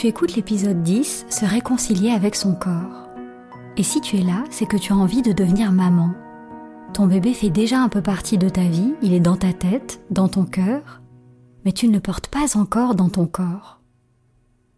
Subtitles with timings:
[0.00, 3.10] Tu écoutes l'épisode 10, Se réconcilier avec son corps.
[3.76, 6.14] Et si tu es là, c'est que tu as envie de devenir maman.
[6.94, 10.00] Ton bébé fait déjà un peu partie de ta vie, il est dans ta tête,
[10.08, 11.02] dans ton cœur,
[11.66, 13.82] mais tu ne le portes pas encore dans ton corps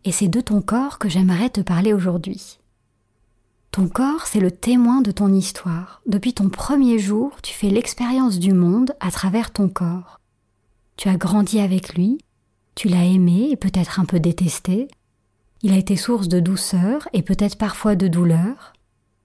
[0.02, 2.58] et c'est de ton corps que j'aimerais te parler aujourd'hui.
[3.70, 6.02] Ton corps, c'est le témoin de ton histoire.
[6.04, 10.18] Depuis ton premier jour, tu fais l'expérience du monde à travers ton corps.
[10.96, 12.18] Tu as grandi avec lui,
[12.74, 14.88] tu l'as aimé et peut-être un peu détesté.
[15.62, 18.72] Il a été source de douceur et peut-être parfois de douleur.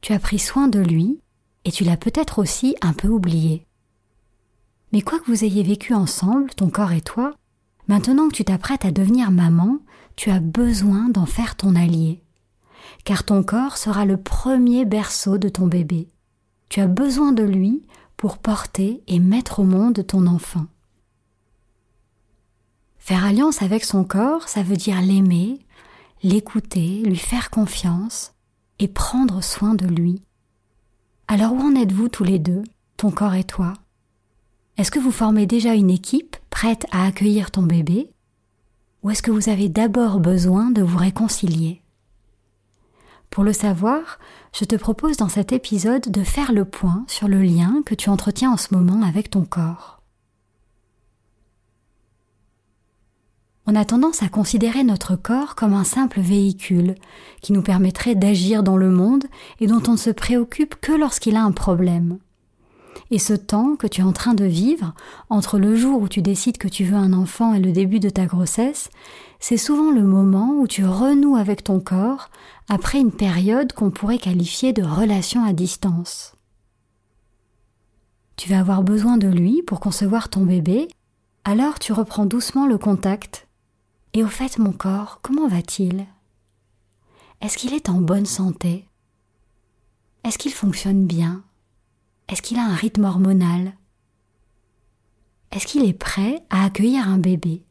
[0.02, 1.20] Tu as pris soin de lui
[1.66, 3.66] et tu l'as peut-être aussi un peu oublié.
[4.94, 7.34] Mais quoi que vous ayez vécu ensemble, ton corps et toi,
[7.88, 9.80] maintenant que tu t'apprêtes à devenir maman,
[10.16, 12.22] tu as besoin d'en faire ton allié.
[13.04, 16.08] Car ton corps sera le premier berceau de ton bébé.
[16.70, 17.84] Tu as besoin de lui
[18.16, 20.68] pour porter et mettre au monde ton enfant.
[22.98, 25.60] Faire alliance avec son corps, ça veut dire l'aimer,
[26.24, 28.34] l'écouter, lui faire confiance
[28.80, 30.24] et prendre soin de lui.
[31.28, 32.64] Alors où en êtes-vous tous les deux,
[32.96, 33.74] ton corps et toi?
[34.78, 38.12] Est-ce que vous formez déjà une équipe prête à accueillir ton bébé?
[39.04, 41.82] Ou est-ce que vous avez d'abord besoin de vous réconcilier?
[43.30, 44.20] Pour le savoir,
[44.54, 48.10] je te propose dans cet épisode de faire le point sur le lien que tu
[48.10, 49.97] entretiens en ce moment avec ton corps.
[53.70, 56.96] On a tendance à considérer notre corps comme un simple véhicule
[57.42, 59.26] qui nous permettrait d'agir dans le monde
[59.60, 62.18] et dont on ne se préoccupe que lorsqu'il a un problème.
[63.12, 64.94] Et ce temps que tu es en train de vivre,
[65.30, 68.10] entre le jour où tu décides que tu veux un enfant et le début de
[68.10, 68.90] ta grossesse,
[69.40, 72.30] c'est souvent le moment où tu renoues avec ton corps
[72.70, 76.36] après une période qu'on pourrait qualifier de relation à distance.
[78.38, 80.88] Tu vas avoir besoin de lui pour concevoir ton bébé,
[81.44, 83.47] alors tu reprends doucement le contact.
[84.18, 86.08] Et au fait, mon corps, comment va-t-il?
[87.40, 88.88] Est-ce qu'il est en bonne santé?
[90.24, 91.44] Est-ce qu'il fonctionne bien?
[92.28, 93.74] Est-ce qu'il a un rythme hormonal?
[95.52, 97.64] Est-ce qu'il est prêt à accueillir un bébé?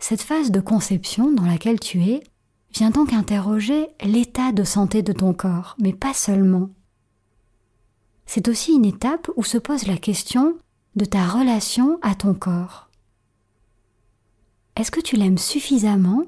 [0.00, 2.24] Cette phase de conception dans laquelle tu es
[2.74, 6.70] vient donc interroger l'état de santé de ton corps, mais pas seulement.
[8.26, 10.58] C'est aussi une étape où se pose la question
[10.96, 12.88] de ta relation à ton corps.
[14.76, 16.24] Est-ce que tu l'aimes suffisamment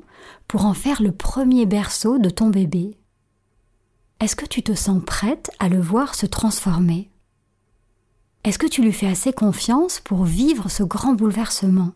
[0.49, 2.99] pour en faire le premier berceau de ton bébé?
[4.21, 7.11] Est-ce que tu te sens prête à le voir se transformer?
[8.45, 11.93] Est-ce que tu lui fais assez confiance pour vivre ce grand bouleversement?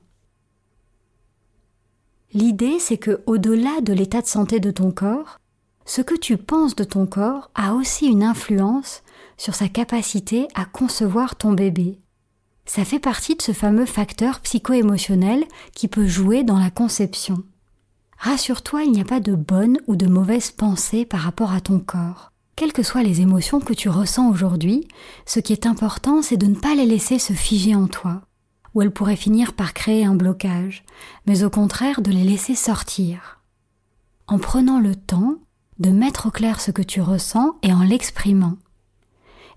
[2.33, 5.39] L'idée, c'est que, au-delà de l'état de santé de ton corps,
[5.85, 9.03] ce que tu penses de ton corps a aussi une influence
[9.37, 11.99] sur sa capacité à concevoir ton bébé.
[12.69, 15.43] Ça fait partie de ce fameux facteur psycho-émotionnel
[15.75, 17.43] qui peut jouer dans la conception.
[18.19, 21.81] Rassure-toi, il n'y a pas de bonne ou de mauvaise pensée par rapport à ton
[21.81, 22.31] corps.
[22.57, 24.87] Quelles que soient les émotions que tu ressens aujourd'hui,
[25.25, 28.21] ce qui est important, c'est de ne pas les laisser se figer en toi,
[28.75, 30.85] ou elles pourraient finir par créer un blocage,
[31.27, 33.41] mais au contraire de les laisser sortir.
[34.27, 35.37] En prenant le temps
[35.79, 38.59] de mettre au clair ce que tu ressens et en l'exprimant.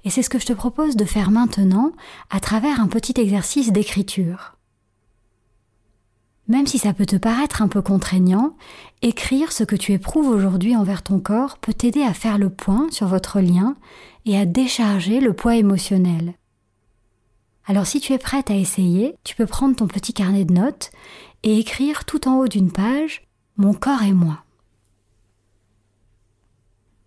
[0.03, 1.91] Et c'est ce que je te propose de faire maintenant
[2.29, 4.57] à travers un petit exercice d'écriture.
[6.47, 8.55] Même si ça peut te paraître un peu contraignant,
[9.01, 12.87] écrire ce que tu éprouves aujourd'hui envers ton corps peut t'aider à faire le point
[12.91, 13.75] sur votre lien
[14.25, 16.33] et à décharger le poids émotionnel.
[17.65, 20.91] Alors si tu es prête à essayer, tu peux prendre ton petit carnet de notes
[21.43, 23.21] et écrire tout en haut d'une page
[23.55, 24.43] Mon corps et moi.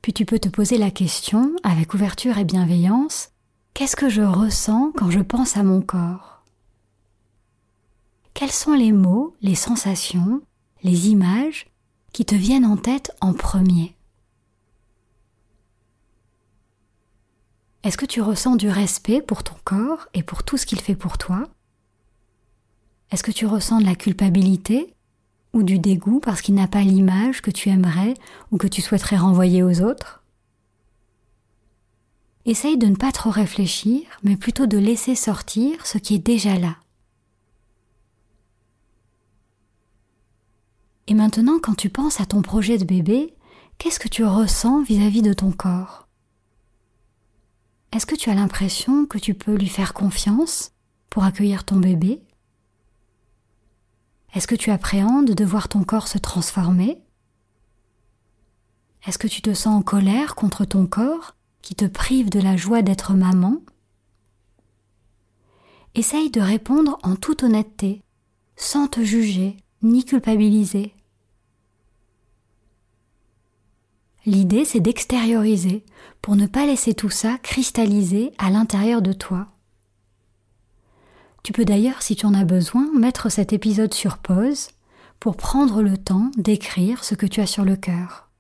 [0.05, 3.31] Puis tu peux te poser la question, avec ouverture et bienveillance,
[3.73, 6.45] qu'est-ce que je ressens quand je pense à mon corps?
[8.35, 10.43] Quels sont les mots, les sensations,
[10.83, 11.71] les images
[12.13, 13.97] qui te viennent en tête en premier?
[17.83, 20.97] Est-ce que tu ressens du respect pour ton corps et pour tout ce qu'il fait
[20.97, 21.49] pour toi?
[23.11, 24.94] Est-ce que tu ressens de la culpabilité
[25.55, 28.15] ou du dégoût parce qu'il n'a pas l'image que tu aimerais
[28.51, 30.23] ou que tu souhaiterais renvoyer aux autres.
[32.45, 36.59] Essaye de ne pas trop réfléchir, mais plutôt de laisser sortir ce qui est déjà
[36.59, 36.77] là.
[41.07, 43.35] Et maintenant, quand tu penses à ton projet de bébé,
[43.79, 46.09] qu'est-ce que tu ressens vis-à-vis de ton corps?
[47.93, 50.73] Est-ce que tu as l'impression que tu peux lui faire confiance
[51.11, 52.21] pour accueillir ton bébé?
[54.35, 57.01] Est-ce que tu appréhendes de voir ton corps se transformer?
[59.07, 62.57] Est-ce que tu te sens en colère contre ton corps qui te prive de la
[62.57, 63.63] joie d'être maman?
[65.95, 68.03] Essaye de répondre en toute honnêteté,
[68.57, 70.95] sans te juger ni culpabiliser.
[74.27, 75.85] L'idée, c'est d'extérioriser
[76.23, 79.54] pour ne pas laisser tout ça cristalliser à l'intérieur de toi.
[81.45, 84.69] Tu peux d'ailleurs, si tu en as besoin, mettre cet épisode sur pause
[85.21, 88.31] pour prendre le temps d'écrire ce que tu as sur le cœur.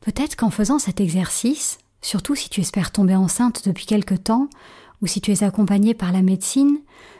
[0.00, 4.48] Peut-être qu'en faisant cet exercice, surtout si tu espères tomber enceinte depuis quelque temps
[5.02, 6.78] ou si tu es accompagné par la médecine,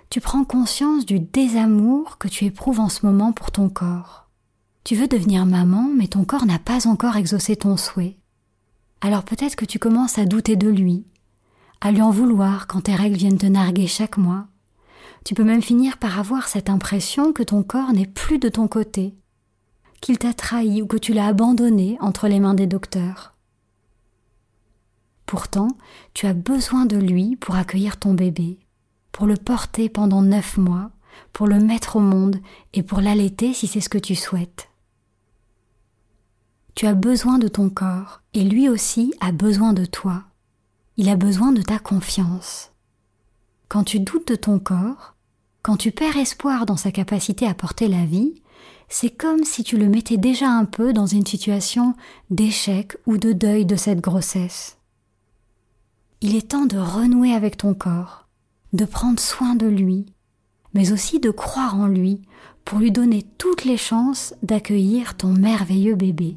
[0.09, 4.31] tu prends conscience du désamour que tu éprouves en ce moment pour ton corps.
[4.85, 8.17] Tu veux devenir maman, mais ton corps n'a pas encore exaucé ton souhait.
[9.03, 11.05] Alors peut-être que tu commences à douter de lui,
[11.81, 14.47] à lui en vouloir quand tes règles viennent te narguer chaque mois.
[15.25, 18.69] Tu peux même finir par avoir cette impression que ton corps n'est plus de ton
[18.69, 19.15] côté,
[20.01, 23.35] qu'il t'a trahi ou que tu l'as abandonné entre les mains des docteurs.
[25.27, 25.69] Pourtant,
[26.13, 28.59] tu as besoin de lui pour accueillir ton bébé,
[29.13, 30.91] pour le porter pendant neuf mois,
[31.33, 32.37] pour le mettre au monde
[32.73, 34.69] et pour l'allaiter si c'est ce que tu souhaites.
[36.75, 40.25] Tu as besoin de ton corps et lui aussi a besoin de toi
[40.97, 42.71] il a besoin de ta confiance.
[43.69, 45.15] Quand tu doutes de ton corps,
[45.63, 48.35] quand tu perds espoir dans sa capacité à porter la vie,
[48.89, 51.95] c'est comme si tu le mettais déjà un peu dans une situation
[52.31, 54.77] d'échec ou de deuil de cette grossesse.
[56.21, 58.29] Il est temps de renouer avec ton corps,
[58.73, 60.07] de prendre soin de lui,
[60.75, 62.21] mais aussi de croire en lui
[62.65, 66.37] pour lui donner toutes les chances d'accueillir ton merveilleux bébé.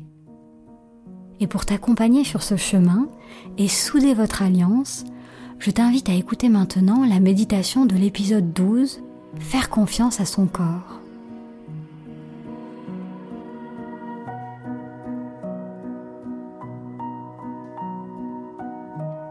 [1.40, 3.08] Et pour t'accompagner sur ce chemin
[3.58, 5.04] et souder votre alliance,
[5.60, 9.02] je t'invite à écouter maintenant la méditation de l'épisode 12,
[9.40, 11.02] Faire confiance à son corps.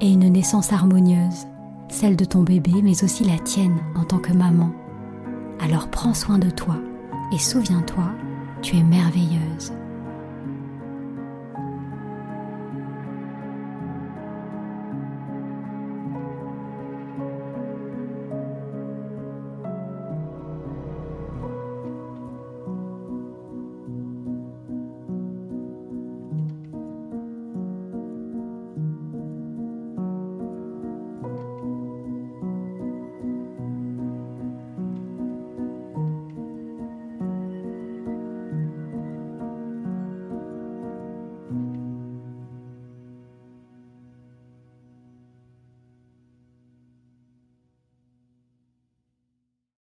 [0.02, 1.46] et une naissance harmonieuse,
[1.88, 4.68] celle de ton bébé mais aussi la tienne en tant que maman.
[5.60, 6.76] Alors prends soin de toi
[7.32, 8.10] et souviens-toi,
[8.60, 9.72] tu es merveilleuse.